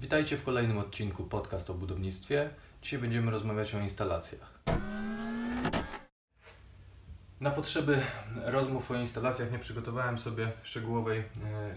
Witajcie 0.00 0.36
w 0.36 0.44
kolejnym 0.44 0.78
odcinku 0.78 1.24
podcast 1.24 1.70
o 1.70 1.74
budownictwie. 1.74 2.50
Dzisiaj 2.82 2.98
będziemy 2.98 3.30
rozmawiać 3.30 3.74
o 3.74 3.80
instalacjach. 3.80 4.60
Na 7.40 7.50
potrzeby 7.50 8.00
rozmów 8.44 8.90
o 8.90 8.94
instalacjach 8.94 9.52
nie 9.52 9.58
przygotowałem 9.58 10.18
sobie 10.18 10.52
szczegółowej 10.62 11.18
e, 11.18 11.24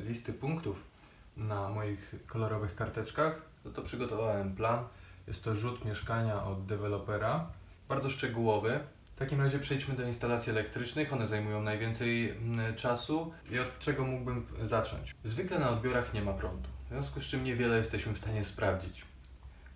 listy 0.04 0.34
punktów 0.34 0.84
na 1.38 1.70
moich 1.70 2.15
kolorowych 2.28 2.76
karteczkach. 2.76 3.42
No 3.65 3.71
to 3.71 3.81
przygotowałem 3.81 4.56
plan. 4.56 4.88
Jest 5.28 5.44
to 5.44 5.56
rzut 5.56 5.85
mieszkania 5.85 6.44
od 6.44 6.65
dewelopera. 6.65 7.51
Bardzo 7.90 8.10
szczegółowy. 8.10 8.79
W 9.22 9.24
takim 9.24 9.42
razie 9.42 9.60
przejdźmy 9.60 9.96
do 9.96 10.03
instalacji 10.03 10.51
elektrycznych. 10.51 11.13
One 11.13 11.28
zajmują 11.28 11.62
najwięcej 11.63 12.29
mm, 12.29 12.76
czasu. 12.76 13.33
I 13.51 13.60
od 13.60 13.79
czego 13.79 14.03
mógłbym 14.03 14.46
zacząć? 14.63 15.15
Zwykle 15.24 15.60
na 15.60 15.70
odbiorach 15.70 16.13
nie 16.13 16.21
ma 16.21 16.34
prądu. 16.34 16.70
W 16.85 16.90
związku 16.90 17.21
z 17.21 17.26
czym 17.26 17.44
niewiele 17.44 17.77
jesteśmy 17.77 18.13
w 18.13 18.17
stanie 18.17 18.44
sprawdzić. 18.44 19.05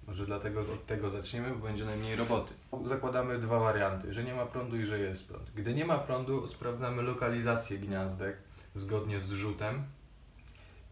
Może 0.08 0.26
dlatego 0.26 0.62
od 0.62 0.86
tego 0.86 1.10
zaczniemy, 1.10 1.50
bo 1.50 1.56
będzie 1.56 1.86
najmniej 1.86 2.16
roboty. 2.16 2.54
Zakładamy 2.86 3.40
dwa 3.40 3.60
warianty, 3.60 4.14
że 4.14 4.24
nie 4.24 4.34
ma 4.34 4.46
prądu 4.46 4.78
i 4.78 4.86
że 4.86 5.00
jest 5.00 5.28
prąd. 5.28 5.52
Gdy 5.56 5.74
nie 5.74 5.86
ma 5.86 5.98
prądu, 5.98 6.48
sprawdzamy 6.48 7.02
lokalizację 7.02 7.78
gniazdek 7.78 8.38
zgodnie 8.76 9.22
z 9.22 9.32
rzutem. 9.32 9.84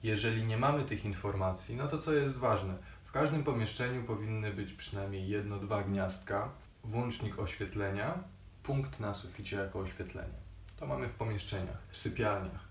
Jeżeli 0.03 0.45
nie 0.45 0.57
mamy 0.57 0.83
tych 0.83 1.05
informacji, 1.05 1.75
no 1.75 1.87
to 1.87 1.97
co 1.97 2.13
jest 2.13 2.33
ważne? 2.33 2.73
W 3.05 3.11
każdym 3.11 3.43
pomieszczeniu 3.43 4.03
powinny 4.03 4.53
być 4.53 4.73
przynajmniej 4.73 5.27
jedno, 5.27 5.59
dwa 5.59 5.83
gniazdka, 5.83 6.49
włącznik 6.83 7.39
oświetlenia, 7.39 8.32
punkt 8.63 8.99
na 8.99 9.13
suficie 9.13 9.55
jako 9.55 9.79
oświetlenie. 9.79 10.33
To 10.79 10.87
mamy 10.87 11.07
w 11.07 11.13
pomieszczeniach, 11.13 11.77
w 11.89 11.97
sypialniach. 11.97 12.61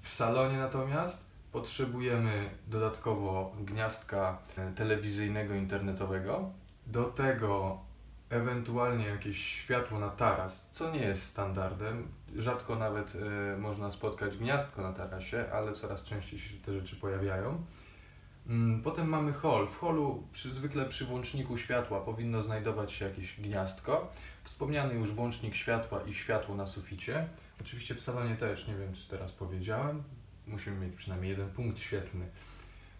W 0.00 0.08
salonie 0.08 0.58
natomiast 0.58 1.18
potrzebujemy 1.52 2.50
dodatkowo 2.66 3.52
gniazdka 3.60 4.38
e, 4.56 4.72
telewizyjnego, 4.72 5.54
internetowego. 5.54 6.50
Do 6.86 7.04
tego 7.04 7.80
ewentualnie 8.30 9.06
jakieś 9.06 9.44
światło 9.44 9.98
na 9.98 10.08
taras, 10.08 10.66
co 10.72 10.90
nie 10.90 11.00
jest 11.00 11.22
standardem. 11.22 12.08
Rzadko 12.36 12.76
nawet 12.76 13.12
e, 13.14 13.56
można 13.58 13.90
spotkać 13.90 14.36
gniazdko 14.36 14.82
na 14.82 14.92
tarasie, 14.92 15.44
ale 15.52 15.72
coraz 15.72 16.04
częściej 16.04 16.38
się 16.38 16.58
te 16.58 16.72
rzeczy 16.72 16.96
pojawiają. 16.96 17.64
Mm, 18.46 18.82
Potem 18.82 19.08
mamy 19.08 19.32
hol. 19.32 19.68
W 19.68 19.76
holu 19.76 20.22
przy, 20.32 20.54
zwykle 20.54 20.84
przy 20.84 21.04
włączniku 21.04 21.58
światła 21.58 22.00
powinno 22.00 22.42
znajdować 22.42 22.92
się 22.92 23.04
jakieś 23.04 23.40
gniazdko. 23.40 24.10
Wspomniany 24.44 24.94
już 24.94 25.12
włącznik 25.12 25.54
światła 25.54 26.00
i 26.02 26.14
światło 26.14 26.54
na 26.56 26.66
suficie. 26.66 27.28
Oczywiście 27.60 27.94
w 27.94 28.00
salonie 28.00 28.36
też, 28.36 28.68
nie 28.68 28.74
wiem 28.74 28.94
czy 28.94 29.08
teraz 29.08 29.32
powiedziałem, 29.32 30.02
musimy 30.46 30.86
mieć 30.86 30.96
przynajmniej 30.96 31.30
jeden 31.30 31.50
punkt 31.50 31.80
świetlny. 31.80 32.26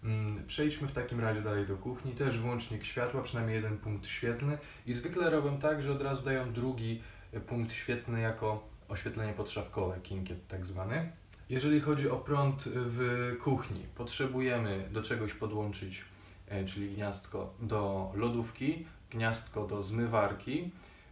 Mm, 0.04 0.46
Przejdźmy 0.46 0.88
w 0.88 0.92
takim 0.92 1.20
razie 1.20 1.42
dalej 1.42 1.66
do 1.66 1.76
kuchni. 1.76 2.12
Też 2.12 2.38
włącznik 2.38 2.84
światła, 2.84 3.22
przynajmniej 3.22 3.56
jeden 3.56 3.78
punkt 3.78 4.06
świetlny. 4.06 4.58
I 4.86 4.94
zwykle 4.94 5.30
robią 5.30 5.58
tak, 5.58 5.82
że 5.82 5.92
od 5.92 6.02
razu 6.02 6.22
dają 6.22 6.52
drugi 6.52 7.02
e, 7.32 7.40
punkt 7.40 7.72
świetlny 7.72 8.20
jako 8.20 8.68
oświetlenie 8.88 9.32
podszafkowe, 9.32 10.00
kinkiet 10.00 10.48
tak 10.48 10.66
zwany. 10.66 11.12
Jeżeli 11.48 11.80
chodzi 11.80 12.10
o 12.10 12.16
prąd 12.16 12.62
w 12.66 13.32
kuchni, 13.42 13.86
potrzebujemy 13.94 14.88
do 14.92 15.02
czegoś 15.02 15.34
podłączyć, 15.34 16.04
e, 16.48 16.64
czyli 16.64 16.94
gniazdko 16.94 17.54
do 17.60 18.12
lodówki, 18.14 18.86
gniazdko 19.10 19.66
do 19.66 19.82
zmywarki, 19.82 20.70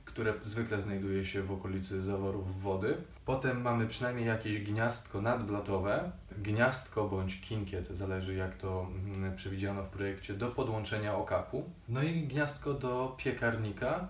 które 0.08 0.34
zwykle 0.44 0.82
znajduje 0.82 1.24
się 1.24 1.42
w 1.42 1.52
okolicy 1.52 2.02
zaworów 2.02 2.62
wody. 2.62 2.96
Potem 3.24 3.60
mamy 3.60 3.86
przynajmniej 3.86 4.26
jakieś 4.26 4.64
gniazdko 4.64 5.22
nadblatowe, 5.22 6.12
gniazdko 6.38 7.08
bądź 7.08 7.40
kinkiet, 7.40 7.88
zależy 7.88 8.34
jak 8.34 8.56
to 8.56 8.86
mm, 9.06 9.36
przewidziano 9.36 9.84
w 9.84 9.90
projekcie, 9.90 10.34
do 10.34 10.50
podłączenia 10.50 11.16
okapu. 11.16 11.70
No 11.88 12.02
i 12.02 12.22
gniazdko 12.22 12.74
do 12.74 13.16
piekarnika 13.18 14.08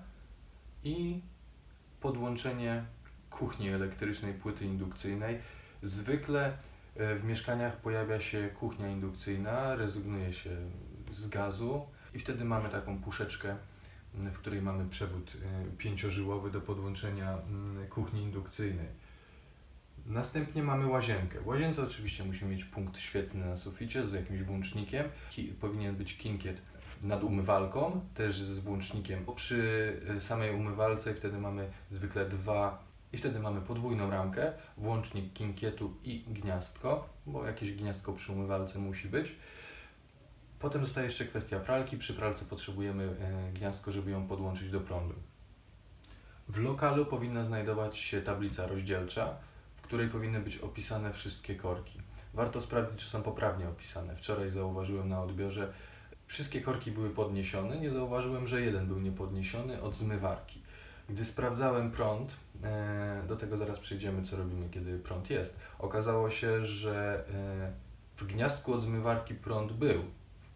i 0.84 1.20
podłączenie 2.00 2.84
kuchni 3.30 3.68
elektrycznej, 3.68 4.34
płyty 4.34 4.64
indukcyjnej. 4.64 5.38
Zwykle 5.82 6.56
e, 6.96 7.14
w 7.14 7.24
mieszkaniach 7.24 7.76
pojawia 7.76 8.20
się 8.20 8.48
kuchnia 8.48 8.88
indukcyjna, 8.88 9.76
rezygnuje 9.76 10.32
się 10.32 10.50
z 11.12 11.28
gazu 11.28 11.86
i 12.14 12.18
wtedy 12.18 12.44
mamy 12.44 12.68
taką 12.68 13.02
puszeczkę, 13.02 13.56
w 14.14 14.38
której 14.38 14.62
mamy 14.62 14.88
przewód 14.88 15.32
e, 15.36 15.76
pięciożyłowy 15.78 16.50
do 16.50 16.60
podłączenia 16.60 17.32
m, 17.32 17.86
kuchni 17.90 18.22
indukcyjnej. 18.22 18.88
Następnie 20.06 20.62
mamy 20.62 20.86
łazienkę. 20.86 21.40
W 21.40 21.46
łazience 21.46 21.82
oczywiście 21.82 22.24
musimy 22.24 22.50
mieć 22.50 22.64
punkt 22.64 22.98
świetlny 22.98 23.46
na 23.46 23.56
suficie 23.56 24.06
z 24.06 24.12
jakimś 24.12 24.42
włącznikiem. 24.42 25.06
Ki 25.30 25.44
powinien 25.44 25.96
być 25.96 26.16
kinkiet 26.16 26.62
nad 27.02 27.24
umywalką, 27.24 28.00
też 28.14 28.42
z 28.42 28.58
włącznikiem. 28.58 29.24
Przy 29.36 29.92
e, 30.16 30.20
samej 30.20 30.54
umywalce 30.54 31.14
wtedy 31.14 31.38
mamy 31.38 31.70
zwykle 31.90 32.26
dwa 32.28 32.88
i 33.12 33.16
wtedy 33.16 33.38
mamy 33.38 33.60
podwójną 33.60 34.10
ramkę, 34.10 34.52
włącznik 34.76 35.32
kinkietu 35.32 35.94
i 36.04 36.24
gniazdko, 36.28 37.08
bo 37.26 37.46
jakieś 37.46 37.72
gniazdko 37.72 38.12
przy 38.12 38.32
umywalce 38.32 38.78
musi 38.78 39.08
być. 39.08 39.34
Potem 40.58 40.84
zostaje 40.84 41.04
jeszcze 41.04 41.24
kwestia 41.24 41.60
pralki. 41.60 41.98
Przy 41.98 42.14
pralce 42.14 42.44
potrzebujemy 42.44 43.04
e, 43.04 43.52
gniazdko, 43.52 43.92
żeby 43.92 44.10
ją 44.10 44.26
podłączyć 44.26 44.70
do 44.70 44.80
prądu. 44.80 45.14
W 46.48 46.58
lokalu 46.58 47.06
powinna 47.06 47.44
znajdować 47.44 47.98
się 47.98 48.22
tablica 48.22 48.66
rozdzielcza, 48.66 49.36
w 49.76 49.82
której 49.82 50.08
powinny 50.08 50.40
być 50.40 50.56
opisane 50.56 51.12
wszystkie 51.12 51.56
korki. 51.56 51.98
Warto 52.34 52.60
sprawdzić, 52.60 53.04
czy 53.04 53.10
są 53.10 53.22
poprawnie 53.22 53.68
opisane. 53.68 54.16
Wczoraj 54.16 54.50
zauważyłem 54.50 55.08
na 55.08 55.22
odbiorze, 55.22 55.72
wszystkie 56.26 56.60
korki 56.60 56.90
były 56.90 57.10
podniesione, 57.10 57.80
nie 57.80 57.90
zauważyłem, 57.90 58.46
że 58.46 58.60
jeden 58.60 58.86
był 58.86 59.00
niepodniesiony 59.00 59.82
od 59.82 59.96
zmywarki. 59.96 60.62
Gdy 61.08 61.24
sprawdzałem 61.24 61.90
prąd, 61.90 62.36
e, 62.64 63.22
do 63.28 63.36
tego 63.36 63.56
zaraz 63.56 63.78
przejdziemy, 63.78 64.22
co 64.22 64.36
robimy, 64.36 64.68
kiedy 64.70 64.98
prąd 64.98 65.30
jest. 65.30 65.56
Okazało 65.78 66.30
się, 66.30 66.64
że 66.64 67.24
e, 67.34 67.72
w 68.16 68.26
gniazdku 68.26 68.74
od 68.74 68.82
zmywarki 68.82 69.34
prąd 69.34 69.72
był, 69.72 70.04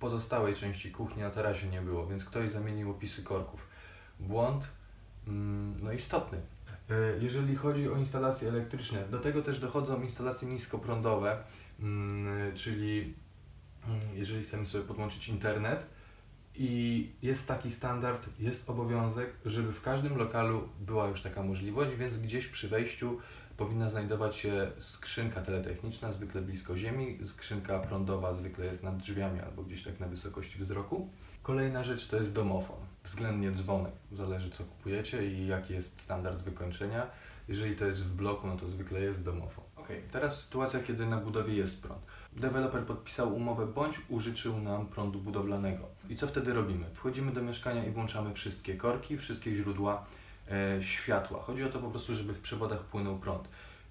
pozostałej 0.03 0.55
części 0.55 0.91
kuchni 0.91 1.23
na 1.23 1.31
tarasie 1.31 1.67
nie 1.67 1.81
było, 1.81 2.07
więc 2.07 2.25
ktoś 2.25 2.51
zamienił 2.51 2.91
opisy 2.91 3.23
korków. 3.23 3.67
Błąd 4.21 4.69
mm, 5.27 5.77
no 5.83 5.93
istotny. 5.93 6.39
E, 6.91 6.95
Jeżeli 7.21 7.57
chodzi 7.57 7.89
o 7.89 7.97
instalacje 7.97 8.49
elektryczne, 8.49 9.09
do 9.09 9.19
tego 9.19 9.43
też 9.43 9.59
dochodzą 9.61 10.03
instalacje 10.03 10.49
niskoprądowe, 10.49 11.39
mm, 11.81 12.57
czyli 12.57 13.15
mm, 13.89 14.01
jeżeli 14.15 14.45
chcemy 14.45 14.67
sobie 14.67 14.85
podłączyć 14.85 15.29
internet, 15.29 15.87
i 16.55 17.11
jest 17.23 17.49
taki 17.49 17.71
standard, 17.71 18.29
jest 18.39 18.71
obowiązek, 18.71 19.31
żeby 19.45 19.73
w 19.73 19.83
każdym 19.83 20.17
lokalu 20.17 20.69
była 20.81 21.09
już 21.09 21.21
taka 21.21 21.43
możliwość, 21.43 21.97
więc 21.97 22.19
gdzieś 22.19 22.47
przy 22.47 22.69
wejściu 22.69 23.19
powinna 23.57 23.91
znajdować 23.91 24.37
się 24.37 24.71
skrzynka 24.79 25.43
teletechniczna, 25.43 26.13
zwykle 26.13 26.43
blisko 26.43 26.77
ziemi, 26.77 27.19
skrzynka 27.25 27.79
prądowa 27.79 28.35
zwykle 28.35 28.67
jest 28.67 28.83
nad 28.83 28.97
drzwiami 28.97 29.41
albo 29.41 29.63
gdzieś 29.63 29.83
tak 29.83 30.01
na 30.01 30.07
wysokości 30.07 30.59
wzroku. 30.59 31.09
Kolejna 31.43 31.85
rzecz 31.85 32.09
to 32.09 32.17
jest 32.17 32.35
domofon, 32.35 32.77
względnie 33.05 33.53
dzwonek, 33.53 33.93
zależy 34.12 34.51
co 34.51 34.65
kupujecie 34.65 35.27
i 35.27 35.47
jaki 35.47 35.75
jest 35.75 36.01
standard 36.01 36.43
wykończenia. 36.43 37.07
Jeżeli 37.49 37.77
to 37.77 37.85
jest 37.85 38.05
w 38.05 38.15
bloku, 38.15 38.47
no 38.47 38.57
to 38.57 38.69
zwykle 38.69 39.01
jest 39.01 39.25
domofon. 39.25 39.65
Ok, 39.77 39.89
teraz 40.12 40.41
sytuacja, 40.45 40.81
kiedy 40.81 41.07
na 41.07 41.17
budowie 41.17 41.55
jest 41.55 41.83
prąd. 41.83 42.03
Deweloper 42.33 42.83
podpisał 42.83 43.37
umowę 43.37 43.67
bądź 43.67 44.01
użyczył 44.09 44.61
nam 44.61 44.87
prądu 44.87 45.21
budowlanego. 45.21 45.89
I 46.09 46.17
co 46.17 46.27
wtedy 46.27 46.55
robimy? 46.55 46.87
Wchodzimy 46.95 47.33
do 47.33 47.43
mieszkania 47.43 47.85
i 47.87 47.91
włączamy 47.91 48.35
wszystkie 48.35 48.75
korki, 48.77 49.19
wszystkie 49.19 49.55
źródła 49.55 50.07
światła. 50.81 51.43
Chodzi 51.43 51.65
o 51.65 51.69
to 51.69 51.79
po 51.79 51.91
prostu, 51.91 52.15
żeby 52.15 52.35
w 52.35 52.41
przewodach 52.41 52.81
płynął 52.81 53.19
prąd. 53.19 53.49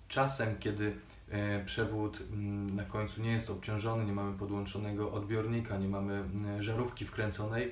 Czasem, 0.08 0.56
kiedy 0.60 0.96
e, 1.30 1.66
przewód 1.66 2.24
mm, 2.34 2.76
na 2.76 2.84
końcu 2.84 3.22
nie 3.22 3.32
jest 3.32 3.50
obciążony, 3.50 4.06
nie 4.06 4.14
mamy 4.14 4.38
podłączonego 4.38 5.12
odbiornika, 5.12 5.78
nie 5.78 5.88
mamy 5.88 6.14
mm, 6.14 6.64
żarówki 6.64 7.06
wkręconej, 7.06 7.72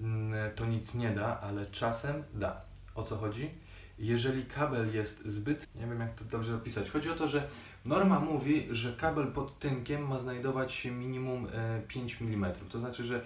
mm, 0.00 0.54
to 0.54 0.66
nic 0.66 0.94
nie 0.94 1.10
da, 1.10 1.40
ale 1.40 1.66
czasem 1.66 2.22
da. 2.34 2.60
O 2.94 3.02
co 3.02 3.16
chodzi? 3.16 3.50
Jeżeli 3.98 4.44
kabel 4.44 4.94
jest 4.94 5.26
zbyt, 5.26 5.66
nie 5.74 5.86
wiem 5.86 6.00
jak 6.00 6.14
to 6.14 6.24
dobrze 6.24 6.54
opisać, 6.54 6.90
chodzi 6.90 7.10
o 7.10 7.14
to, 7.14 7.28
że 7.28 7.48
norma 7.84 8.20
mówi, 8.20 8.68
że 8.70 8.92
kabel 8.92 9.26
pod 9.26 9.58
tynkiem 9.58 10.08
ma 10.08 10.18
znajdować 10.18 10.72
się 10.72 10.90
minimum 10.90 11.46
e, 11.52 11.82
5 11.88 12.18
mm. 12.20 12.52
To 12.70 12.78
znaczy, 12.78 13.04
że 13.04 13.16
e, 13.16 13.22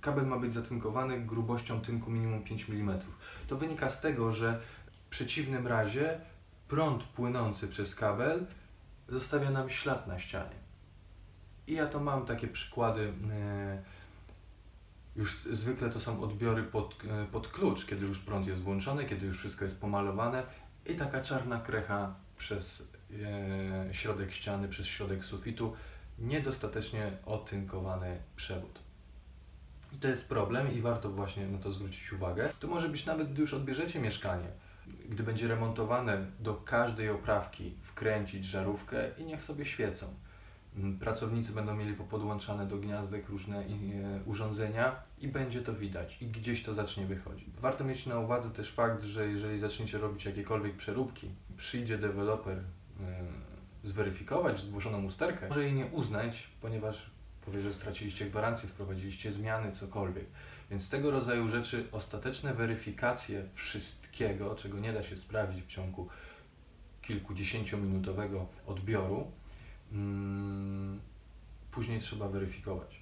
kabel 0.00 0.26
ma 0.26 0.38
być 0.38 0.52
zatynkowany 0.52 1.20
grubością 1.20 1.80
tynku 1.80 2.10
minimum 2.10 2.42
5 2.42 2.70
mm. 2.70 2.98
To 3.48 3.56
wynika 3.56 3.90
z 3.90 4.00
tego, 4.00 4.32
że 4.32 4.60
w 5.06 5.10
przeciwnym 5.10 5.66
razie 5.66 6.20
prąd 6.68 7.02
płynący 7.02 7.68
przez 7.68 7.94
kabel 7.94 8.46
zostawia 9.08 9.50
nam 9.50 9.70
ślad 9.70 10.06
na 10.06 10.18
ścianie. 10.18 10.60
I 11.66 11.72
ja 11.72 11.86
to 11.86 12.00
mam 12.00 12.26
takie 12.26 12.48
przykłady. 12.48 13.12
e, 13.30 13.82
Już 15.16 15.42
zwykle 15.52 15.90
to 15.90 16.00
są 16.00 16.22
odbiory 16.22 16.62
pod, 16.62 16.96
e, 17.08 17.26
pod 17.26 17.48
klucz, 17.48 17.86
kiedy 17.86 18.06
już 18.06 18.18
prąd 18.18 18.46
jest 18.46 18.62
włączony, 18.62 19.04
kiedy 19.04 19.26
już 19.26 19.38
wszystko 19.38 19.64
jest 19.64 19.80
pomalowane 19.80 20.42
i 20.86 20.94
taka 20.94 21.20
czarna 21.20 21.60
krecha 21.60 22.14
przez 22.38 22.90
środek 23.92 24.32
ściany, 24.32 24.68
przez 24.68 24.86
środek 24.86 25.24
sufitu, 25.24 25.76
niedostatecznie 26.18 27.12
otynkowany 27.26 28.18
przewód. 28.36 28.89
I 29.92 29.96
to 29.96 30.08
jest 30.08 30.28
problem 30.28 30.72
i 30.72 30.80
warto 30.80 31.10
właśnie 31.10 31.46
na 31.46 31.58
to 31.58 31.72
zwrócić 31.72 32.12
uwagę. 32.12 32.50
To 32.60 32.68
może 32.68 32.88
być 32.88 33.06
nawet, 33.06 33.32
gdy 33.32 33.40
już 33.40 33.54
odbierzecie 33.54 34.00
mieszkanie, 34.00 34.48
gdy 35.08 35.22
będzie 35.22 35.48
remontowane, 35.48 36.26
do 36.40 36.54
każdej 36.54 37.10
oprawki 37.10 37.74
wkręcić 37.80 38.44
żarówkę 38.44 39.10
i 39.18 39.24
niech 39.24 39.42
sobie 39.42 39.64
świecą. 39.64 40.06
Mm, 40.76 40.98
Pracownicy 40.98 41.52
będą 41.52 41.76
mieli 41.76 41.94
popodłączane 41.94 42.66
do 42.66 42.76
gniazdek 42.76 43.28
różne 43.28 43.58
e, 43.58 43.64
urządzenia 44.26 44.96
i 45.18 45.28
będzie 45.28 45.62
to 45.62 45.74
widać 45.74 46.22
i 46.22 46.26
gdzieś 46.26 46.62
to 46.62 46.74
zacznie 46.74 47.06
wychodzić. 47.06 47.48
Warto 47.60 47.84
mieć 47.84 48.06
na 48.06 48.18
uwadze 48.18 48.50
też 48.50 48.72
fakt, 48.72 49.02
że 49.02 49.26
jeżeli 49.26 49.58
zaczniecie 49.58 49.98
robić 49.98 50.24
jakiekolwiek 50.24 50.76
przeróbki, 50.76 51.30
przyjdzie 51.56 51.98
deweloper 51.98 52.58
e, 52.58 52.62
zweryfikować 53.84 54.60
zgłoszoną 54.60 55.04
usterkę, 55.04 55.48
może 55.48 55.64
jej 55.64 55.72
nie 55.72 55.86
uznać, 55.86 56.50
ponieważ 56.60 57.10
powie, 57.46 57.62
że 57.62 57.72
straciliście 57.72 58.26
gwarancję, 58.26 58.68
wprowadziliście 58.68 59.32
zmiany, 59.32 59.72
cokolwiek. 59.72 60.26
Więc 60.70 60.88
tego 60.88 61.10
rodzaju 61.10 61.48
rzeczy, 61.48 61.86
ostateczne 61.92 62.54
weryfikacje 62.54 63.44
wszystkiego, 63.54 64.54
czego 64.54 64.78
nie 64.78 64.92
da 64.92 65.02
się 65.02 65.16
sprawdzić 65.16 65.64
w 65.64 65.68
ciągu 65.68 66.08
kilkudziesięciominutowego 67.02 68.46
odbioru, 68.66 69.30
mm, 69.92 71.00
później 71.70 72.00
trzeba 72.00 72.28
weryfikować. 72.28 73.00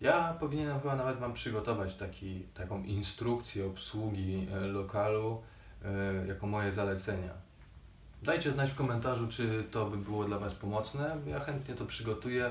Ja 0.00 0.36
powinienem 0.40 0.80
chyba 0.80 0.96
nawet 0.96 1.18
Wam 1.18 1.32
przygotować 1.32 1.94
taki, 1.94 2.40
taką 2.54 2.84
instrukcję 2.84 3.66
obsługi 3.66 4.46
e, 4.52 4.60
lokalu 4.60 5.42
e, 5.84 6.26
jako 6.26 6.46
moje 6.46 6.72
zalecenia. 6.72 7.32
Dajcie 8.22 8.52
znać 8.52 8.70
w 8.70 8.74
komentarzu, 8.74 9.28
czy 9.28 9.64
to 9.70 9.86
by 9.86 9.96
było 9.96 10.24
dla 10.24 10.38
Was 10.38 10.54
pomocne. 10.54 11.16
Ja 11.26 11.40
chętnie 11.40 11.74
to 11.74 11.86
przygotuję, 11.86 12.50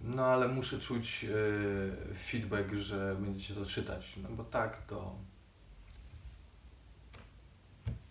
no 0.00 0.24
ale 0.24 0.48
muszę 0.48 0.78
czuć 0.80 1.24
e, 1.24 2.16
feedback, 2.16 2.72
że 2.74 3.16
będziecie 3.20 3.54
to 3.54 3.66
czytać, 3.66 4.16
no 4.22 4.28
bo 4.28 4.44
tak 4.44 4.82
to. 4.82 5.14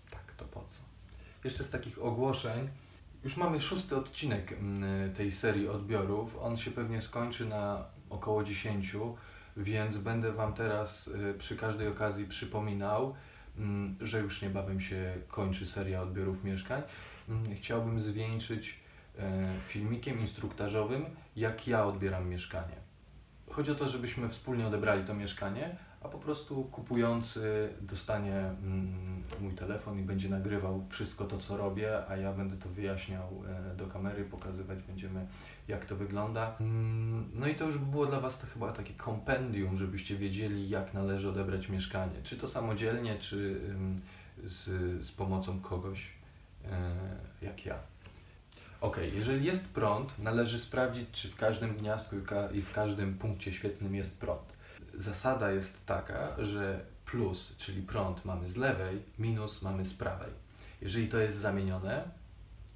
Tak 0.09 0.33
to 0.37 0.45
po 0.45 0.59
co? 0.59 0.79
Jeszcze 1.43 1.63
z 1.63 1.69
takich 1.69 2.01
ogłoszeń. 2.01 2.69
Już 3.23 3.37
mamy 3.37 3.61
szósty 3.61 3.95
odcinek 3.95 4.51
mm, 4.51 5.13
tej 5.13 5.31
serii 5.31 5.67
odbiorów. 5.67 6.37
On 6.41 6.57
się 6.57 6.71
pewnie 6.71 7.01
skończy 7.01 7.45
na 7.45 7.85
około 8.09 8.43
10, 8.43 8.95
więc 9.57 9.97
będę 9.97 10.31
Wam 10.31 10.53
teraz 10.53 11.07
y, 11.07 11.35
przy 11.39 11.55
każdej 11.55 11.87
okazji 11.87 12.25
przypominał, 12.25 13.15
mm, 13.57 13.95
że 14.01 14.19
już 14.19 14.41
niebawem 14.41 14.81
się 14.81 15.15
kończy 15.27 15.65
seria 15.65 16.01
odbiorów 16.01 16.43
mieszkań. 16.43 16.81
Mm, 17.29 17.55
Chciałbym 17.55 18.01
zwieńczyć 18.01 18.69
e, 18.69 18.84
filmikiem 19.67 20.19
instruktażowym, 20.19 21.05
jak 21.35 21.67
ja 21.67 21.85
odbieram 21.85 22.29
mieszkanie. 22.29 22.75
Chodzi 23.49 23.71
o 23.71 23.75
to, 23.75 23.87
żebyśmy 23.87 24.29
wspólnie 24.29 24.67
odebrali 24.67 25.03
to 25.03 25.13
mieszkanie, 25.13 25.75
a 26.05 26.07
po 26.07 26.17
prostu 26.17 26.63
kupujący 26.63 27.69
dostanie 27.81 28.35
mm, 28.35 29.23
mój 29.41 29.53
telefon 29.53 29.99
i 29.99 30.01
będzie 30.01 30.29
nagrywał 30.29 30.83
wszystko 30.89 31.25
to, 31.25 31.37
co 31.37 31.57
robię, 31.57 32.07
a 32.07 32.17
ja 32.17 32.33
będę 32.33 32.57
to 32.57 32.69
wyjaśniał 32.69 33.43
e, 33.71 33.75
do 33.75 33.87
kamery, 33.87 34.23
pokazywać 34.25 34.79
będziemy, 34.83 35.27
jak 35.67 35.85
to 35.85 35.95
wygląda. 35.95 36.55
Mm, 36.59 37.31
No 37.33 37.47
i 37.47 37.55
to 37.55 37.65
już 37.65 37.77
by 37.77 37.85
było 37.85 38.05
dla 38.05 38.19
Was 38.19 38.39
to 38.39 38.47
chyba 38.47 38.71
takie 38.71 38.93
kompendium, 38.93 39.77
żebyście 39.77 40.15
wiedzieli, 40.17 40.69
jak 40.69 40.93
należy 40.93 41.29
odebrać 41.29 41.69
mieszkanie. 41.69 42.15
Czy 42.23 42.37
to 42.37 42.47
samodzielnie, 42.47 43.19
czy 43.19 43.61
z, 44.43 44.65
z 45.05 45.11
pomocą 45.11 45.59
kogoś, 45.59 46.11
e, 46.65 46.95
jak 47.41 47.65
ja. 47.65 47.94
Ok, 48.85 48.97
jeżeli 49.13 49.45
jest 49.45 49.67
prąd, 49.67 50.19
należy 50.19 50.59
sprawdzić, 50.59 51.09
czy 51.11 51.27
w 51.27 51.35
każdym 51.35 51.75
gniazdku 51.77 52.15
i 52.53 52.61
w 52.61 52.73
każdym 52.73 53.17
punkcie 53.17 53.53
świetlnym 53.53 53.95
jest 53.95 54.19
prąd. 54.19 54.53
Zasada 54.93 55.51
jest 55.51 55.85
taka, 55.85 56.45
że 56.45 56.85
plus, 57.05 57.55
czyli 57.57 57.81
prąd 57.81 58.25
mamy 58.25 58.49
z 58.49 58.57
lewej, 58.57 59.01
minus 59.19 59.61
mamy 59.61 59.85
z 59.85 59.93
prawej. 59.93 60.31
Jeżeli 60.81 61.07
to 61.07 61.17
jest 61.17 61.37
zamienione, 61.37 62.03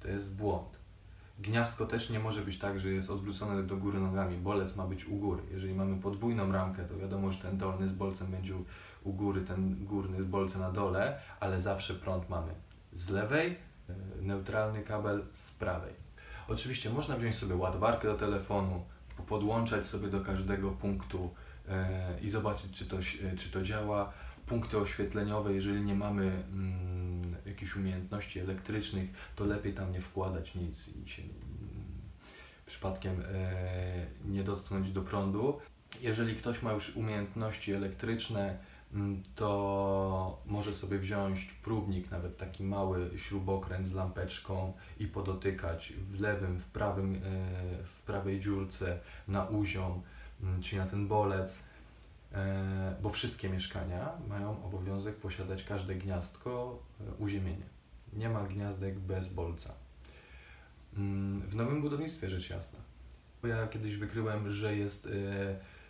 to 0.00 0.08
jest 0.08 0.34
błąd. 0.34 0.68
Gniazdko 1.38 1.86
też 1.86 2.10
nie 2.10 2.20
może 2.20 2.42
być 2.42 2.58
tak, 2.58 2.80
że 2.80 2.88
jest 2.88 3.10
odwrócone 3.10 3.62
do 3.62 3.76
góry 3.76 4.00
nogami. 4.00 4.36
Bolec 4.36 4.76
ma 4.76 4.86
być 4.86 5.04
u 5.04 5.16
góry. 5.16 5.42
Jeżeli 5.52 5.74
mamy 5.74 6.00
podwójną 6.00 6.52
ramkę, 6.52 6.84
to 6.84 6.96
wiadomo, 6.96 7.30
że 7.30 7.38
ten 7.38 7.58
dolny 7.58 7.88
z 7.88 7.92
bolcem 7.92 8.30
będzie 8.30 8.54
u, 9.04 9.12
góry, 9.12 9.40
ten 9.40 9.84
górny 9.84 10.22
z 10.22 10.26
bolcem 10.26 10.60
na 10.60 10.72
dole, 10.72 11.20
ale 11.40 11.60
zawsze 11.60 11.94
prąd 11.94 12.28
mamy 12.28 12.52
z 12.92 13.10
lewej, 13.10 13.69
neutralny 14.22 14.82
kabel 14.82 15.22
z 15.32 15.50
prawej. 15.50 15.94
Oczywiście 16.48 16.90
można 16.90 17.16
wziąć 17.16 17.34
sobie 17.34 17.54
ładowarkę 17.56 18.08
do 18.08 18.14
telefonu, 18.14 18.84
po- 19.16 19.22
podłączać 19.22 19.86
sobie 19.86 20.08
do 20.08 20.20
każdego 20.20 20.70
punktu 20.70 21.30
e, 21.68 22.20
i 22.22 22.30
zobaczyć, 22.30 22.72
czy 22.72 22.86
to, 22.86 22.98
ś- 22.98 23.18
czy 23.38 23.50
to 23.50 23.62
działa. 23.62 24.12
Punkty 24.46 24.78
oświetleniowe, 24.78 25.52
jeżeli 25.52 25.82
nie 25.82 25.94
mamy 25.94 26.24
mm, 26.52 27.36
jakichś 27.46 27.76
umiejętności 27.76 28.40
elektrycznych, 28.40 29.10
to 29.36 29.44
lepiej 29.44 29.74
tam 29.74 29.92
nie 29.92 30.00
wkładać 30.00 30.54
nic 30.54 30.88
i 30.88 31.08
się 31.08 31.22
mm, 31.22 31.32
przypadkiem 32.66 33.22
e, 33.32 34.06
nie 34.24 34.44
dotknąć 34.44 34.92
do 34.92 35.02
prądu. 35.02 35.58
Jeżeli 36.00 36.36
ktoś 36.36 36.62
ma 36.62 36.72
już 36.72 36.96
umiejętności 36.96 37.72
elektryczne, 37.72 38.58
to 39.34 40.42
może 40.46 40.74
sobie 40.74 40.98
wziąć 40.98 41.44
próbnik, 41.44 42.10
nawet 42.10 42.36
taki 42.36 42.64
mały 42.64 43.10
śrubokręt 43.16 43.86
z 43.86 43.92
lampeczką 43.92 44.72
i 44.98 45.06
podotykać 45.06 45.92
w 45.92 46.20
lewym, 46.20 46.58
w 46.58 46.66
prawym, 46.66 47.14
e, 47.14 47.18
w 47.84 48.02
prawej 48.06 48.40
dziurce 48.40 49.00
na 49.28 49.44
uziom, 49.44 50.02
mm, 50.42 50.62
czy 50.62 50.76
na 50.76 50.86
ten 50.86 51.08
bolec, 51.08 51.58
e, 52.32 52.96
bo 53.02 53.10
wszystkie 53.10 53.48
mieszkania 53.48 54.12
mają 54.28 54.64
obowiązek 54.64 55.16
posiadać 55.16 55.64
każde 55.64 55.94
gniazdko 55.94 56.78
e, 57.00 57.14
uziemienie. 57.14 57.66
Nie 58.12 58.28
ma 58.28 58.44
gniazdek 58.44 58.98
bez 58.98 59.28
bolca. 59.28 59.72
Mm, 60.96 61.40
W 61.40 61.56
nowym 61.56 61.82
budownictwie 61.82 62.30
rzecz 62.30 62.50
jasna. 62.50 62.78
Bo 63.42 63.48
Ja 63.48 63.66
kiedyś 63.66 63.96
wykryłem, 63.96 64.50
że 64.50 64.76
jest 64.76 65.08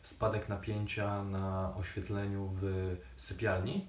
spadek 0.03 0.49
napięcia 0.49 1.25
na 1.25 1.77
oświetleniu 1.77 2.51
w 2.61 2.97
sypialni. 3.17 3.87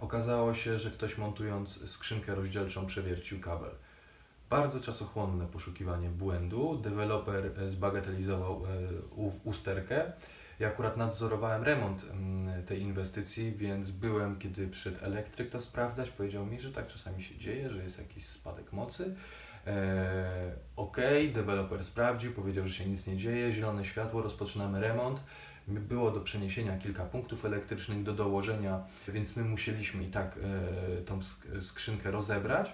Okazało 0.00 0.54
się, 0.54 0.78
że 0.78 0.90
ktoś 0.90 1.18
montując 1.18 1.90
skrzynkę 1.90 2.34
rozdzielczą 2.34 2.86
przewiercił 2.86 3.40
kabel. 3.40 3.70
Bardzo 4.50 4.80
czasochłonne 4.80 5.46
poszukiwanie 5.46 6.08
błędu. 6.08 6.78
Deweloper 6.78 7.70
zbagatelizował 7.70 8.62
e, 8.64 8.68
usterkę. 9.44 10.12
Ja 10.58 10.68
akurat 10.68 10.96
nadzorowałem 10.96 11.64
remont 11.64 12.04
tej 12.66 12.80
inwestycji, 12.80 13.52
więc 13.52 13.90
byłem, 13.90 14.38
kiedy 14.38 14.68
przyszedł 14.68 15.04
elektryk 15.04 15.50
to 15.50 15.60
sprawdzać. 15.60 16.10
Powiedział 16.10 16.46
mi, 16.46 16.60
że 16.60 16.72
tak 16.72 16.86
czasami 16.86 17.22
się 17.22 17.38
dzieje, 17.38 17.70
że 17.70 17.82
jest 17.82 17.98
jakiś 17.98 18.26
spadek 18.26 18.72
mocy. 18.72 19.14
E, 19.66 20.52
ok, 20.76 20.96
deweloper 21.32 21.84
sprawdził, 21.84 22.32
powiedział, 22.32 22.68
że 22.68 22.74
się 22.74 22.86
nic 22.86 23.06
nie 23.06 23.16
dzieje, 23.16 23.52
zielone 23.52 23.84
światło, 23.84 24.22
rozpoczynamy 24.22 24.80
remont. 24.80 25.20
Było 25.68 26.10
do 26.10 26.20
przeniesienia 26.20 26.78
kilka 26.78 27.04
punktów 27.04 27.44
elektrycznych, 27.44 28.02
do 28.02 28.12
dołożenia, 28.12 28.84
więc 29.08 29.36
my 29.36 29.44
musieliśmy 29.44 30.04
i 30.04 30.06
tak 30.06 30.38
e, 30.98 31.02
tą 31.02 31.20
sk- 31.20 31.62
skrzynkę 31.62 32.10
rozebrać. 32.10 32.72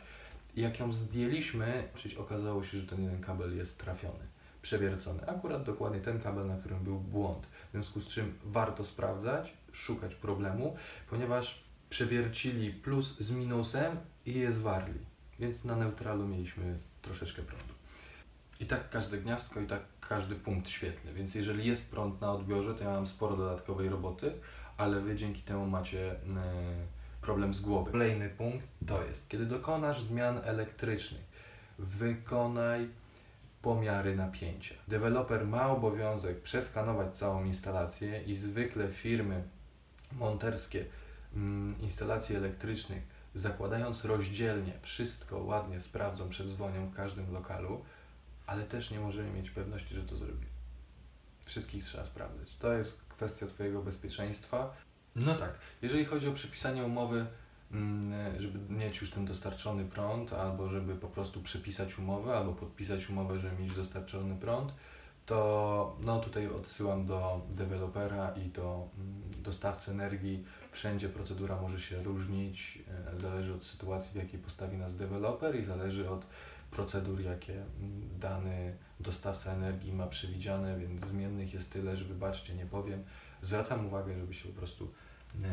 Jak 0.57 0.81
ją 0.81 0.93
zdjęliśmy, 0.93 1.89
okazało 2.19 2.65
się, 2.65 2.81
że 2.81 2.87
ten 2.87 3.03
jeden 3.03 3.21
kabel 3.21 3.57
jest 3.57 3.79
trafiony, 3.79 4.25
przewiercony. 4.63 5.27
Akurat 5.27 5.63
dokładnie 5.65 6.01
ten 6.01 6.21
kabel, 6.21 6.47
na 6.47 6.57
którym 6.57 6.85
był 6.85 6.99
błąd. 6.99 7.47
W 7.47 7.73
związku 7.73 8.01
z 8.01 8.07
czym 8.07 8.35
warto 8.45 8.85
sprawdzać, 8.85 9.53
szukać 9.73 10.15
problemu, 10.15 10.77
ponieważ 11.11 11.65
przewiercili 11.91 12.71
plus 12.73 13.19
z 13.19 13.31
minusem 13.31 13.97
i 14.27 14.35
je 14.35 14.53
zwarli. 14.53 15.01
Więc 15.41 15.65
na 15.65 15.77
neutralu 15.77 16.29
mieliśmy 16.29 16.79
troszeczkę 17.03 17.43
prądu. 17.43 17.75
I 18.61 18.67
tak 18.67 18.91
każde 18.91 19.19
gniazdko, 19.19 19.61
i 19.61 19.67
tak 19.67 19.83
każdy 20.11 20.35
punkt 20.35 20.69
świetlny. 20.69 21.15
Więc 21.15 21.35
jeżeli 21.35 21.67
jest 21.67 21.91
prąd 21.91 22.21
na 22.21 22.33
odbiorze, 22.33 22.75
to 22.75 22.85
ja 22.85 22.91
mam 22.91 23.07
sporo 23.07 23.37
dodatkowej 23.37 23.89
roboty, 23.89 24.33
ale 24.77 25.01
Wy 25.01 25.17
dzięki 25.17 25.43
temu 25.43 25.67
macie 25.67 26.13
e, 26.13 26.17
problem 27.21 27.55
z 27.55 27.61
głowy. 27.61 27.91
Kolejny 27.91 28.29
punkt 28.29 28.67
to 28.87 29.05
jest, 29.05 29.29
kiedy 29.29 29.47
dokonasz 29.47 30.03
zmian 30.03 30.41
elektrycznych, 30.45 31.23
wykonaj 31.79 32.89
pomiary 33.63 34.17
napięcia. 34.17 34.75
Deweloper 34.89 35.47
ma 35.47 35.69
obowiązek 35.69 36.41
przeskanować 36.43 37.17
całą 37.17 37.45
instalację 37.45 38.23
i 38.23 38.35
zwykle 38.35 38.89
firmy 38.89 39.43
monterskie 40.13 40.85
mm, 41.37 41.75
instalacji 41.81 42.37
elektrycznych, 42.37 43.03
zakładając 43.35 44.05
rozdzielnie, 44.05 44.73
wszystko 44.83 45.39
ładnie 45.39 45.81
sprawdzą 45.81 46.29
przed 46.29 46.49
dzwonią 46.49 46.87
w 46.87 46.95
każdym 46.95 47.33
lokalu, 47.33 47.85
ale 48.51 48.63
też 48.63 48.91
nie 48.91 49.01
możemy 49.01 49.31
mieć 49.31 49.51
pewności, 49.51 49.95
że 49.95 50.03
to 50.03 50.17
zrobi. 50.17 50.47
Wszystkich 51.45 51.85
trzeba 51.85 52.05
sprawdzać. 52.05 52.57
To 52.57 52.73
jest 52.73 53.03
kwestia 53.09 53.47
Twojego 53.47 53.83
bezpieczeństwa. 53.83 54.75
No 55.17 55.35
tak, 55.35 55.55
jeżeli 55.83 56.05
chodzi 56.05 56.29
o 56.29 56.33
przepisanie 56.33 56.85
umowy, 56.85 57.27
mm, 57.73 58.41
żeby 58.41 58.75
mieć 58.75 59.01
już 59.01 59.11
ten 59.11 59.25
dostarczony 59.25 59.85
prąd, 59.85 60.33
albo 60.33 60.69
żeby 60.69 60.97
po 60.97 61.09
prostu 61.09 61.43
przepisać 61.43 61.99
umowę, 61.99 62.37
albo 62.37 62.53
podpisać 62.53 63.11
umowę, 63.11 63.39
żeby 63.39 63.63
mieć 63.63 63.73
dostarczony 63.73 64.37
prąd, 64.37 64.73
to 65.27 65.97
no 66.05 66.21
tutaj 66.21 66.49
odsyłam 66.49 67.07
do 67.07 67.47
dewelopera 67.51 68.35
i 68.37 68.49
do 68.49 68.89
mm, 68.99 69.23
dostawcy 69.43 69.91
energii. 69.91 70.45
Wszędzie 70.71 71.09
procedura 71.09 71.61
może 71.61 71.81
się 71.81 72.03
różnić, 72.03 72.79
e, 73.17 73.21
zależy 73.21 73.55
od 73.55 73.65
sytuacji, 73.65 74.13
w 74.13 74.23
jakiej 74.23 74.41
postawi 74.41 74.77
nas 74.77 74.97
deweloper 74.97 75.61
i 75.61 75.65
zależy 75.65 76.11
od 76.11 76.27
procedur, 76.71 77.21
jakie 77.21 77.65
dany 78.21 78.77
dostawca 79.01 79.53
energii 79.53 79.93
ma 79.93 80.07
przewidziane, 80.07 80.79
więc 80.79 81.07
zmiennych 81.07 81.55
jest 81.55 81.71
tyle, 81.71 81.97
że 81.97 82.05
wybaczcie, 82.05 82.55
nie 82.55 82.67
powiem. 82.67 83.05
Zwracam 83.43 83.87
uwagę, 83.87 84.19
żeby 84.21 84.35
się 84.35 84.49
po 84.49 84.59
prostu 84.59 84.93
e, 85.45 85.49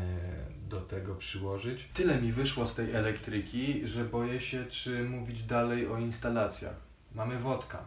do 0.68 0.80
tego 0.80 1.14
przyłożyć. 1.14 1.88
Tyle 1.94 2.22
mi 2.22 2.32
wyszło 2.32 2.66
z 2.66 2.74
tej 2.74 2.92
elektryki, 2.92 3.88
że 3.88 4.04
boję 4.04 4.40
się, 4.40 4.66
czy 4.66 5.04
mówić 5.04 5.42
dalej 5.42 5.88
o 5.88 5.98
instalacjach. 5.98 6.76
Mamy 7.14 7.38
wodka. 7.38 7.84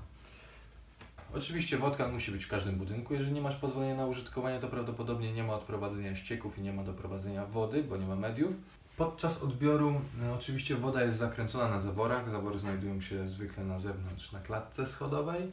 Oczywiście 1.34 1.78
wodka 1.78 2.08
musi 2.08 2.32
być 2.32 2.46
w 2.46 2.48
każdym 2.48 2.76
budynku. 2.76 3.14
Jeżeli 3.14 3.32
nie 3.32 3.42
masz 3.42 3.56
pozwolenia 3.56 3.96
na 3.96 4.06
użytkowanie, 4.06 4.60
to 4.60 4.68
prawdopodobnie 4.68 5.34
nie 5.34 5.44
ma 5.44 5.54
odprowadzenia 5.54 6.16
ścieków 6.16 6.58
i 6.58 6.62
nie 6.62 6.74
ma 6.74 6.84
doprowadzenia 6.84 7.46
wody, 7.46 7.84
bo 7.84 7.98
nie 7.98 8.06
ma 8.06 8.16
mediów. 8.16 8.54
Podczas 8.98 9.44
odbioru 9.44 10.02
e, 10.24 10.34
oczywiście 10.34 10.76
woda 10.76 11.04
jest 11.04 11.18
zakręcona 11.18 11.70
na 11.70 11.80
zaworach. 11.80 12.30
Zawory 12.30 12.60
znajdują 12.60 13.02
się 13.02 13.28
zwykle 13.28 13.64
na 13.64 13.80
zewnątrz, 13.80 14.32
na 14.32 14.40
klatce 14.40 14.88
schodowej. 14.88 15.52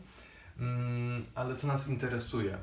Mm, 0.58 1.24
ale 1.34 1.56
co 1.56 1.66
nas 1.66 1.88
interesuje? 1.88 2.58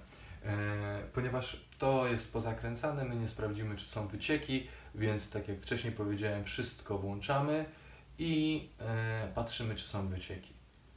E, 0.46 1.04
ponieważ 1.14 1.66
to 1.78 2.08
jest 2.08 2.34
pozakręcane, 2.34 3.06
my 3.06 3.16
nie 3.16 3.28
sprawdzimy, 3.28 3.76
czy 3.76 3.86
są 3.86 4.08
wycieki, 4.08 4.68
więc 4.96 5.30
tak 5.30 5.48
jak 5.48 5.60
wcześniej 5.60 5.94
powiedziałem, 5.94 6.44
wszystko 6.44 6.98
włączamy 6.98 7.66
i 8.20 8.68
e, 8.80 9.28
patrzymy, 9.36 9.76
czy 9.76 9.86
są 9.86 10.08
wycieki. 10.08 10.54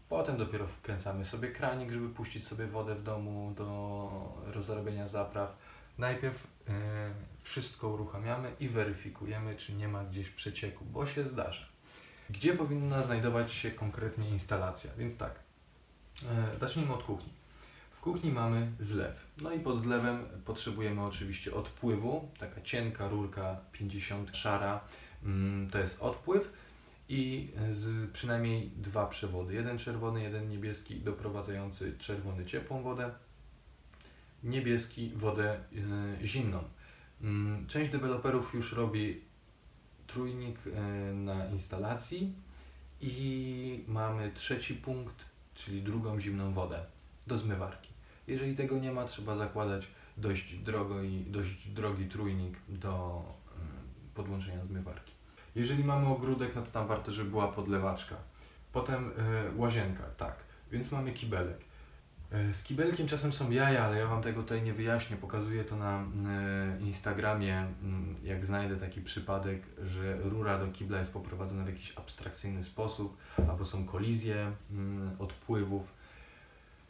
Potem 0.08 0.36
dopiero 0.36 0.66
wkręcamy 0.66 1.24
sobie 1.24 1.48
kranik, 1.48 1.90
żeby 1.90 2.08
puścić 2.08 2.46
sobie 2.46 2.66
wodę 2.66 2.94
w 2.94 3.02
domu 3.02 3.54
do 3.56 4.10
rozrobienia 4.46 5.08
zapraw. 5.08 5.56
Najpierw 5.98 6.46
e, 6.68 6.70
wszystko 7.42 7.88
uruchamiamy 7.88 8.52
i 8.60 8.68
weryfikujemy, 8.68 9.56
czy 9.56 9.74
nie 9.74 9.88
ma 9.88 10.04
gdzieś 10.04 10.30
przecieku, 10.30 10.84
bo 10.84 11.06
się 11.06 11.24
zdarza. 11.24 11.66
Gdzie 12.30 12.54
powinna 12.54 13.02
znajdować 13.02 13.52
się 13.52 13.70
konkretnie 13.70 14.28
instalacja? 14.28 14.90
Więc 14.98 15.16
tak, 15.16 15.34
e, 16.24 16.58
zacznijmy 16.58 16.94
od 16.94 17.02
kuchni. 17.02 17.32
W 17.90 18.00
kuchni 18.00 18.32
mamy 18.32 18.72
zlew. 18.80 19.26
No 19.42 19.52
i 19.52 19.60
pod 19.60 19.78
zlewem 19.78 20.26
potrzebujemy 20.44 21.04
oczywiście 21.04 21.54
odpływu. 21.54 22.28
Taka 22.38 22.60
cienka 22.60 23.08
rurka 23.08 23.60
50 23.72 24.36
szara 24.36 24.80
mm, 25.24 25.70
to 25.70 25.78
jest 25.78 26.02
odpływ 26.02 26.52
i 27.08 27.50
z 27.70 28.10
przynajmniej 28.10 28.70
dwa 28.76 29.06
przewody. 29.06 29.54
Jeden 29.54 29.78
czerwony, 29.78 30.22
jeden 30.22 30.50
niebieski 30.50 31.00
doprowadzający 31.00 31.98
czerwony 31.98 32.46
ciepłą 32.46 32.82
wodę, 32.82 33.10
niebieski 34.42 35.12
wodę 35.16 35.60
y, 36.22 36.26
zimną. 36.26 36.64
Mm, 37.22 37.66
część 37.66 37.92
deweloperów 37.92 38.54
już 38.54 38.72
robi 38.72 39.20
trójnik 40.06 40.66
y, 40.66 40.72
na 41.14 41.46
instalacji 41.46 42.32
i 43.00 43.84
mamy 43.88 44.30
trzeci 44.34 44.74
punkt, 44.74 45.24
czyli 45.54 45.82
drugą 45.82 46.20
zimną 46.20 46.52
wodę 46.52 46.84
do 47.26 47.38
zmywarki. 47.38 47.92
Jeżeli 48.26 48.54
tego 48.54 48.78
nie 48.78 48.92
ma, 48.92 49.04
trzeba 49.04 49.36
zakładać 49.36 49.88
dość 50.16 50.54
drogo 50.54 51.02
i 51.02 51.24
dość 51.26 51.68
drogi 51.68 52.06
trójnik 52.06 52.56
do 52.68 53.22
y, 54.12 54.14
podłączenia 54.14 54.64
zmywarki. 54.64 55.12
Jeżeli 55.54 55.84
mamy 55.84 56.06
ogródek, 56.06 56.54
no 56.54 56.62
to 56.62 56.70
tam 56.70 56.86
warto, 56.86 57.12
żeby 57.12 57.30
była 57.30 57.48
podlewaczka. 57.48 58.16
Potem 58.72 59.10
łazienka, 59.56 60.04
tak, 60.16 60.36
więc 60.72 60.92
mamy 60.92 61.12
kibelek. 61.12 61.67
Y, 62.32 62.54
z 62.54 62.64
kibelkiem 62.64 63.06
czasem 63.06 63.32
są 63.32 63.50
jaja, 63.50 63.84
ale 63.84 63.98
ja 63.98 64.06
Wam 64.06 64.22
tego 64.22 64.42
tutaj 64.42 64.62
nie 64.62 64.72
wyjaśnię. 64.72 65.16
Pokazuję 65.16 65.64
to 65.64 65.76
na 65.76 66.02
y, 66.02 66.82
Instagramie, 66.82 67.62
y, 68.22 68.26
jak 68.26 68.44
znajdę 68.44 68.76
taki 68.76 69.00
przypadek, 69.00 69.62
że 69.82 70.16
rura 70.16 70.58
do 70.58 70.72
kibla 70.72 70.98
jest 70.98 71.12
poprowadzona 71.12 71.64
w 71.64 71.68
jakiś 71.68 71.92
abstrakcyjny 71.96 72.64
sposób, 72.64 73.16
albo 73.48 73.64
są 73.64 73.86
kolizje 73.86 74.52
y, 75.16 75.18
odpływów. 75.18 75.98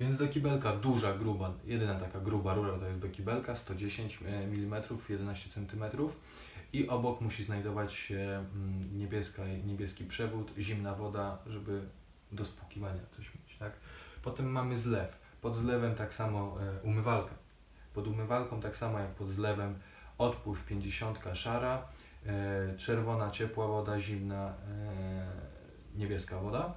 Więc 0.00 0.16
do 0.16 0.28
kibelka 0.28 0.76
duża, 0.76 1.14
gruba, 1.14 1.52
jedyna 1.64 1.95
taka 1.95 2.21
gruba 2.21 2.54
rura 2.54 2.78
to 2.78 2.87
jest 2.87 3.00
do 3.00 3.09
kibelka 3.09 3.57
110 3.57 4.18
mm, 4.23 4.83
11 5.09 5.50
cm 5.50 5.85
i 6.73 6.88
obok 6.88 7.21
musi 7.21 7.45
znajdować 7.45 7.95
się 7.95 8.45
mm, 8.54 8.99
niebieska, 8.99 9.42
niebieski 9.66 10.04
przewód, 10.04 10.52
zimna 10.59 10.95
woda, 10.95 11.38
żeby 11.47 11.83
do 12.33 12.45
spłukiwania 12.45 13.00
coś 13.11 13.35
mieć. 13.35 13.59
Tak? 13.59 13.73
Potem 14.23 14.47
mamy 14.50 14.78
zlew. 14.78 15.27
Pod 15.42 15.57
zlewem 15.57 15.95
tak 15.95 16.14
samo 16.14 16.57
e, 16.61 16.80
umywalka. 16.83 17.35
Pod 17.95 18.07
umywalką 18.07 18.61
tak 18.61 18.76
samo 18.76 18.99
jak 18.99 19.11
pod 19.11 19.28
zlewem 19.28 19.78
odpływ 20.18 20.64
50 20.64 21.18
szara, 21.35 21.83
e, 22.26 22.76
czerwona 22.76 23.30
ciepła 23.30 23.66
woda, 23.66 24.00
zimna 24.00 24.49
e, 24.49 24.52
niebieska 25.97 26.38
woda. 26.38 26.75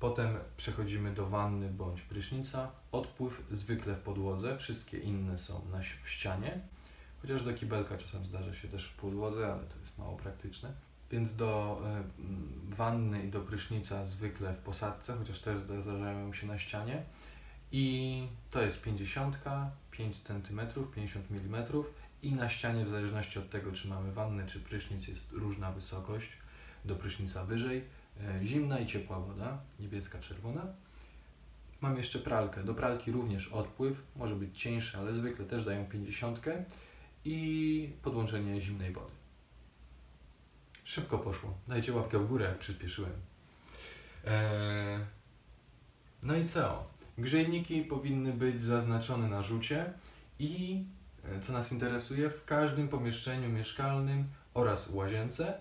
Potem 0.00 0.38
przechodzimy 0.56 1.14
do 1.14 1.26
wanny 1.26 1.68
bądź 1.68 2.02
prysznica. 2.02 2.70
Odpływ 2.92 3.42
zwykle 3.50 3.94
w 3.94 4.00
podłodze, 4.00 4.58
wszystkie 4.58 4.98
inne 4.98 5.38
są 5.38 5.62
na, 5.72 5.80
w 6.04 6.10
ścianie. 6.10 6.60
Chociaż 7.22 7.42
do 7.42 7.54
kibelka 7.54 7.98
czasem 7.98 8.24
zdarza 8.24 8.54
się 8.54 8.68
też 8.68 8.88
w 8.88 8.96
podłodze, 8.96 9.52
ale 9.52 9.62
to 9.62 9.78
jest 9.80 9.98
mało 9.98 10.16
praktyczne. 10.16 10.72
Więc 11.10 11.36
do 11.36 11.82
wanny 12.68 13.22
i 13.22 13.28
do 13.28 13.40
prysznica 13.40 14.06
zwykle 14.06 14.52
w 14.52 14.58
posadce, 14.58 15.16
chociaż 15.18 15.40
też 15.40 15.58
zdarzają 15.58 16.32
się 16.32 16.46
na 16.46 16.58
ścianie. 16.58 17.02
I 17.72 18.28
to 18.50 18.62
jest 18.62 18.82
50, 18.82 19.38
5 19.90 20.22
cm, 20.22 20.60
50 20.94 21.30
mm 21.30 21.64
i 22.22 22.32
na 22.32 22.48
ścianie 22.48 22.84
w 22.84 22.88
zależności 22.88 23.38
od 23.38 23.50
tego, 23.50 23.72
czy 23.72 23.88
mamy 23.88 24.12
wannę, 24.12 24.46
czy 24.46 24.60
prysznic 24.60 25.08
jest 25.08 25.32
różna 25.32 25.72
wysokość. 25.72 26.28
Do 26.84 26.96
prysznica 26.96 27.44
wyżej, 27.44 27.84
y, 28.42 28.46
zimna 28.46 28.78
i 28.78 28.86
ciepła 28.86 29.20
woda, 29.20 29.58
niebieska, 29.80 30.18
czerwona. 30.18 30.66
Mam 31.80 31.96
jeszcze 31.96 32.18
pralkę. 32.18 32.64
Do 32.64 32.74
pralki 32.74 33.12
również 33.12 33.48
odpływ, 33.48 34.02
może 34.16 34.34
być 34.34 34.62
cieńszy, 34.62 34.98
ale 34.98 35.12
zwykle 35.12 35.44
też 35.44 35.64
dają 35.64 35.84
50 35.84 36.40
i 37.24 37.92
podłączenie 38.02 38.60
zimnej 38.60 38.92
wody. 38.92 39.12
Szybko 40.84 41.18
poszło. 41.18 41.58
Dajcie 41.68 41.92
łapkę 41.92 42.18
w 42.18 42.28
górę, 42.28 42.44
jak 42.44 42.58
przyspieszyłem. 42.58 43.12
Eee, 44.24 44.98
no 46.22 46.36
i 46.36 46.44
co? 46.44 46.95
Grzejniki 47.18 47.82
powinny 47.82 48.32
być 48.32 48.62
zaznaczone 48.62 49.28
na 49.28 49.42
rzucie 49.42 49.92
i 50.38 50.84
e, 51.24 51.40
co 51.40 51.52
nas 51.52 51.72
interesuje, 51.72 52.30
w 52.30 52.44
każdym 52.44 52.88
pomieszczeniu 52.88 53.48
mieszkalnym 53.48 54.24
oraz 54.54 54.90
łazience 54.90 55.60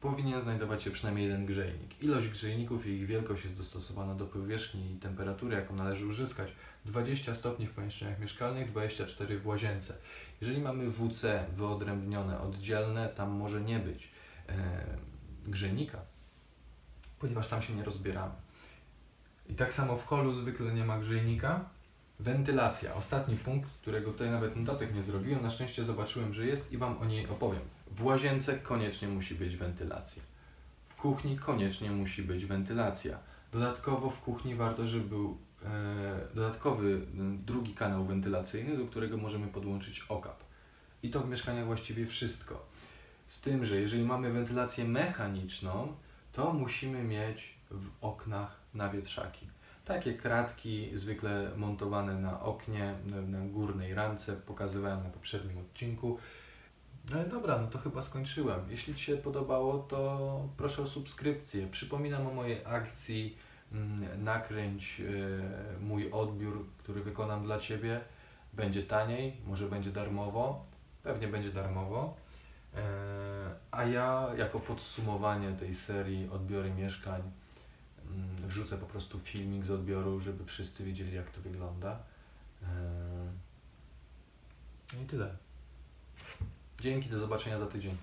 powinien 0.00 0.40
znajdować 0.40 0.82
się 0.82 0.90
przynajmniej 0.90 1.26
jeden 1.26 1.46
grzejnik. 1.46 2.02
Ilość 2.02 2.28
grzejników 2.28 2.86
i 2.86 2.90
ich 2.90 3.06
wielkość 3.06 3.44
jest 3.44 3.56
dostosowana 3.56 4.14
do 4.14 4.26
powierzchni 4.26 4.92
i 4.92 4.96
temperatury, 4.96 5.56
jaką 5.56 5.76
należy 5.76 6.06
uzyskać. 6.06 6.52
20 6.84 7.34
stopni 7.34 7.66
w 7.66 7.72
pomieszczeniach 7.72 8.20
mieszkalnych, 8.20 8.70
24 8.70 9.38
w 9.38 9.46
łazience. 9.46 9.94
Jeżeli 10.40 10.60
mamy 10.60 10.90
WC 10.90 11.46
wyodrębnione, 11.56 12.40
oddzielne, 12.40 13.08
tam 13.08 13.30
może 13.30 13.60
nie 13.60 13.78
być 13.78 14.10
e, 14.48 14.84
grzejnika, 15.46 15.98
ponieważ 17.18 17.48
tam 17.48 17.62
się 17.62 17.74
nie 17.74 17.84
rozbieramy. 17.84 18.43
I 19.48 19.54
tak 19.54 19.74
samo 19.74 19.96
w 19.96 20.06
holu 20.06 20.34
zwykle 20.34 20.74
nie 20.74 20.84
ma 20.84 20.98
grzejnika. 20.98 21.64
Wentylacja, 22.20 22.94
ostatni 22.94 23.36
punkt, 23.36 23.70
którego 23.70 24.12
tutaj 24.12 24.30
nawet 24.30 24.56
notatek 24.56 24.94
nie 24.94 25.02
zrobiłem, 25.02 25.42
na 25.42 25.50
szczęście 25.50 25.84
zobaczyłem, 25.84 26.34
że 26.34 26.46
jest 26.46 26.72
i 26.72 26.78
Wam 26.78 26.98
o 26.98 27.04
niej 27.04 27.28
opowiem. 27.28 27.62
W 27.90 28.04
łazience 28.04 28.58
koniecznie 28.58 29.08
musi 29.08 29.34
być 29.34 29.56
wentylacja. 29.56 30.22
W 30.88 30.96
kuchni 30.96 31.38
koniecznie 31.38 31.90
musi 31.90 32.22
być 32.22 32.46
wentylacja. 32.46 33.18
Dodatkowo 33.52 34.10
w 34.10 34.20
kuchni 34.20 34.54
warto, 34.54 34.86
żeby 34.86 35.08
był 35.08 35.38
e, 35.64 36.20
dodatkowy 36.34 37.00
drugi 37.46 37.74
kanał 37.74 38.04
wentylacyjny, 38.04 38.76
do 38.76 38.86
którego 38.86 39.16
możemy 39.16 39.46
podłączyć 39.46 40.06
okap. 40.08 40.44
I 41.02 41.10
to 41.10 41.20
w 41.20 41.28
mieszkaniach 41.28 41.66
właściwie 41.66 42.06
wszystko. 42.06 42.66
Z 43.28 43.40
tym, 43.40 43.64
że 43.64 43.80
jeżeli 43.80 44.04
mamy 44.04 44.32
wentylację 44.32 44.84
mechaniczną, 44.84 45.94
to 46.32 46.52
musimy 46.52 47.02
mieć 47.02 47.54
w 47.70 47.88
oknach 48.00 48.63
nawietrzaki. 48.74 49.46
Takie 49.84 50.14
kratki 50.14 50.90
zwykle 50.94 51.50
montowane 51.56 52.14
na 52.14 52.40
oknie, 52.40 52.94
na 53.26 53.38
górnej 53.38 53.94
ramce, 53.94 54.36
pokazywałem 54.36 55.02
na 55.02 55.10
poprzednim 55.10 55.58
odcinku. 55.58 56.18
No 57.10 57.16
ale 57.16 57.28
dobra, 57.28 57.58
no 57.58 57.66
to 57.66 57.78
chyba 57.78 58.02
skończyłem. 58.02 58.60
Jeśli 58.70 58.94
Ci 58.94 59.04
się 59.04 59.16
podobało, 59.16 59.78
to 59.78 60.48
proszę 60.56 60.82
o 60.82 60.86
subskrypcję. 60.86 61.66
Przypominam 61.66 62.26
o 62.26 62.34
mojej 62.34 62.60
akcji 62.64 63.38
mm, 63.72 64.24
nakręć 64.24 65.00
e, 65.00 65.80
mój 65.80 66.10
odbiór, 66.12 66.66
który 66.78 67.02
wykonam 67.02 67.44
dla 67.44 67.58
Ciebie. 67.58 68.00
Będzie 68.52 68.82
taniej, 68.82 69.36
może 69.46 69.68
będzie 69.68 69.90
darmowo, 69.92 70.66
pewnie 71.02 71.28
będzie 71.28 71.52
darmowo. 71.52 72.16
E, 72.74 72.80
a 73.70 73.84
ja 73.84 74.28
jako 74.36 74.60
podsumowanie 74.60 75.52
tej 75.52 75.74
serii 75.74 76.28
odbiory 76.28 76.70
mieszkań 76.70 77.22
wrzucę 78.46 78.78
po 78.78 78.86
prostu 78.86 79.20
filmik 79.20 79.64
z 79.64 79.70
odbioru, 79.70 80.20
żeby 80.20 80.44
wszyscy 80.44 80.84
wiedzieli 80.84 81.14
jak 81.14 81.30
to 81.30 81.40
wygląda. 81.40 81.98
E, 82.62 82.66
no 84.94 85.02
i 85.02 85.06
tyle. 85.06 85.36
Dzięki, 86.80 87.08
do 87.08 87.18
zobaczenia 87.18 87.58
za 87.58 87.66
tydzień. 87.66 87.96